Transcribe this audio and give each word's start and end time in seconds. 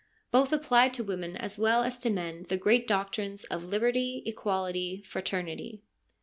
Both 0.31 0.51
applied 0.51 0.95
to 0.95 1.03
women 1.03 1.37
as 1.37 1.59
well 1.59 1.83
as 1.83 1.99
to 1.99 2.09
men 2.09 2.47
the 2.49 2.57
great 2.57 2.87
doctrines 2.87 3.43
of 3.43 3.65
liberty, 3.65 4.23
equality, 4.25 5.03
fraternity. 5.05 5.83